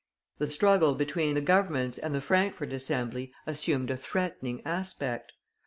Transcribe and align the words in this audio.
The 0.39 0.47
struggle 0.47 0.95
between 0.95 1.35
the 1.35 1.41
Governments 1.41 1.99
and 1.99 2.15
the 2.15 2.21
Frankfort 2.21 2.73
Assembly 2.73 3.31
assumed 3.45 3.91
a 3.91 3.97
threatening 3.97 4.63
aspect. 4.65 5.33